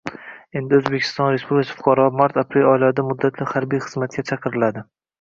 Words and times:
Endi 0.61 0.77
Oʻzbekiston 0.77 1.29
Respublikasi 1.35 1.77
fuqarolari 1.83 2.17
mart-aprel 2.23 2.73
oylarida 2.73 3.09
muddatli 3.13 3.51
harbiy 3.55 3.89
xizmatga 3.89 4.31
chaqiriladi. 4.35 4.89